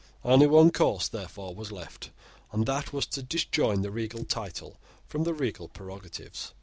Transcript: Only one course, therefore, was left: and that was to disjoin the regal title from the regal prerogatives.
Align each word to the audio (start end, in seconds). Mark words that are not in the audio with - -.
Only 0.23 0.47
one 0.47 0.71
course, 0.71 1.07
therefore, 1.07 1.53
was 1.53 1.71
left: 1.71 2.09
and 2.51 2.65
that 2.65 2.91
was 2.91 3.05
to 3.05 3.21
disjoin 3.21 3.83
the 3.83 3.91
regal 3.91 4.25
title 4.25 4.79
from 5.05 5.25
the 5.25 5.33
regal 5.35 5.67
prerogatives. 5.67 6.55